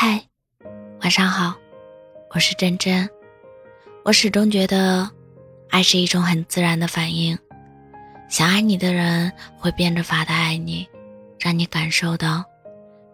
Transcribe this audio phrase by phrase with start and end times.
[0.00, 0.22] 嗨，
[1.00, 1.56] 晚上好，
[2.30, 3.10] 我是真真。
[4.04, 5.10] 我始终觉得，
[5.70, 7.36] 爱是一种很自然的反应。
[8.28, 10.88] 想爱你的人会变着法的爱你，
[11.40, 12.44] 让你感受到，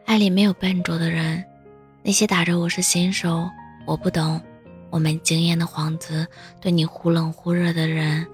[0.04, 1.42] 爱里没有笨拙的人。
[2.02, 3.48] 那些打着我是新手，
[3.86, 4.38] 我不懂，
[4.90, 6.26] 我没经验的幌子，
[6.60, 8.26] 对你忽冷忽热的人，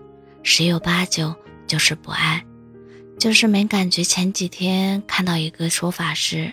[0.42, 1.32] 十有八九
[1.68, 2.44] 就是不爱，
[3.16, 4.02] 就是没感觉。
[4.02, 6.52] 前几天看到一个说法是。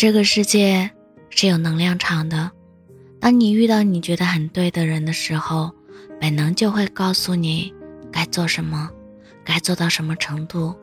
[0.00, 0.90] 这个世界
[1.28, 2.50] 是有能量场的，
[3.20, 5.70] 当你遇到你觉得很对的人的时候，
[6.18, 7.70] 本能就会告诉你
[8.10, 8.88] 该做什么，
[9.44, 10.74] 该做到什么程度。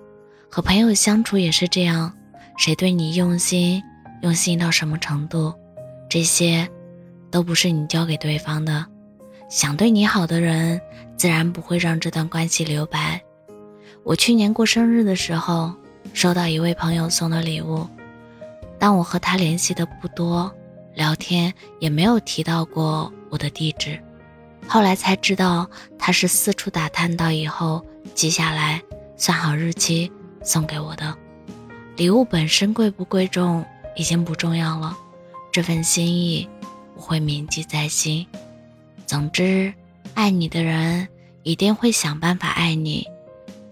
[0.52, 2.14] 和朋友相处也是这样，
[2.60, 3.82] 谁对你用心，
[4.22, 5.52] 用心到什么程度，
[6.08, 6.70] 这些
[7.32, 8.86] 都不是你交给对方的。
[9.50, 10.80] 想对你好的人，
[11.18, 13.20] 自然不会让这段关系留白。
[14.04, 15.74] 我去年过生日的时候，
[16.14, 17.88] 收到一位朋友送的礼物。
[18.80, 20.52] 但我和他联系的不多，
[20.94, 24.00] 聊天也没有提到过我的地址。
[24.68, 28.82] 后来才知道，他是四处打探到以后记下来，
[29.16, 30.12] 算好日期
[30.44, 31.16] 送给我的。
[31.96, 34.96] 礼物本身贵不贵重已经不重要了，
[35.52, 36.48] 这份心意
[36.96, 38.28] 我会铭记在心。
[39.06, 39.74] 总之，
[40.14, 41.08] 爱你的人
[41.44, 43.08] 一定会想办法爱你，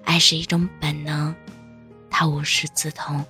[0.04, 1.36] 爱是一种本能，
[2.10, 3.24] 它无师自通。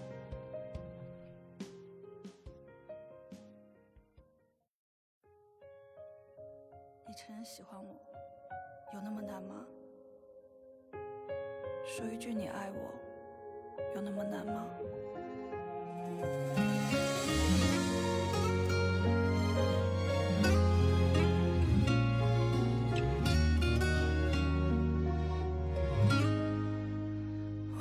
[8.94, 9.56] 有那么难吗？
[11.84, 12.80] 说一句你爱我，
[13.96, 14.66] 有那么难吗？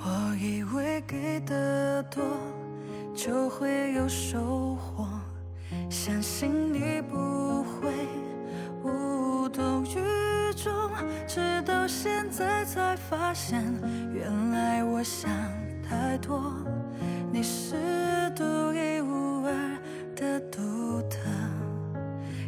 [0.07, 2.23] 我以为给的多，
[3.15, 5.07] 就会有收获，
[5.89, 7.91] 相信你不会。
[11.85, 13.63] 到现在才发现，
[14.11, 15.31] 原来我想
[15.87, 16.55] 太多。
[17.31, 17.75] 你是
[18.35, 19.53] 独一无二
[20.17, 21.19] 的独特，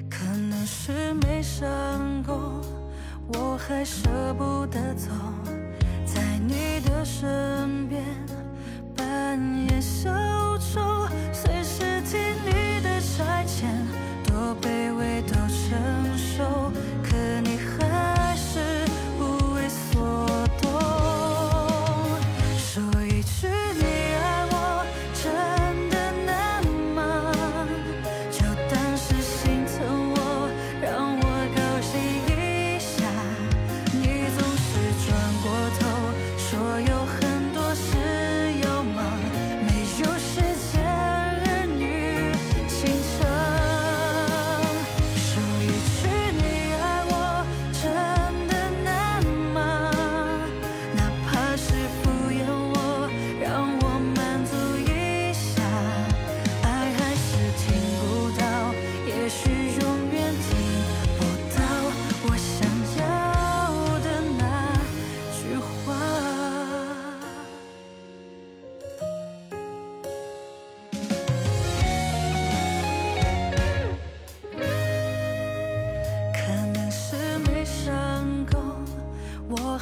[0.08, 2.62] 可能是没伤过，
[3.34, 4.08] 我还舍
[4.38, 5.10] 不得走，
[6.06, 8.02] 在你的身边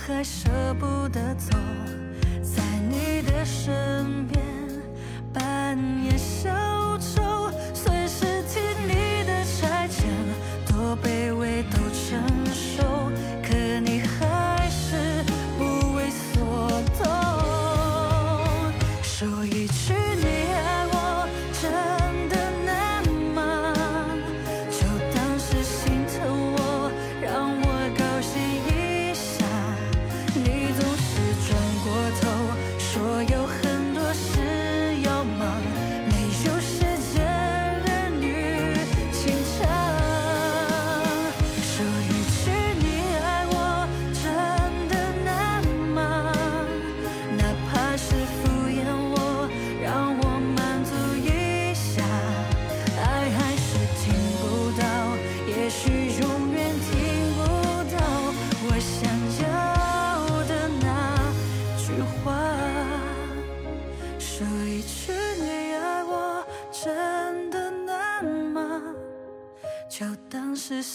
[0.06, 1.56] 还舍不得走，
[2.42, 3.72] 在你的身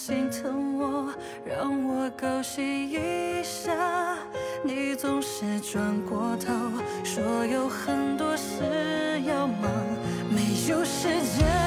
[0.02, 1.12] 心疼我，
[1.44, 4.16] 让我高兴一下。
[4.64, 6.54] 你总是转过头，
[7.04, 9.70] 说有很多事要忙。
[10.30, 11.59] 没有时间。